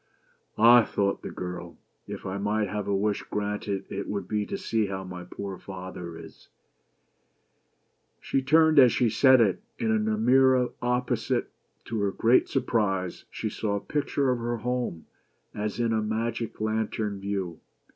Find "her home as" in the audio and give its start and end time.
14.39-15.79